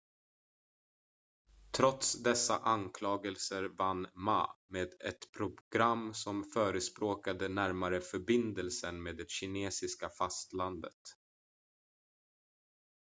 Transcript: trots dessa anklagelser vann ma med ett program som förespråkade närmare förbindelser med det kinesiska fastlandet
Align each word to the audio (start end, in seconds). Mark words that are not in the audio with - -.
trots 1.77 2.13
dessa 2.23 2.57
anklagelser 2.57 3.63
vann 3.63 4.07
ma 4.13 4.57
med 4.67 4.87
ett 4.99 5.31
program 5.37 6.13
som 6.13 6.43
förespråkade 6.43 7.47
närmare 7.49 8.01
förbindelser 8.01 8.91
med 8.91 9.17
det 9.17 9.29
kinesiska 9.31 10.09
fastlandet 10.09 10.99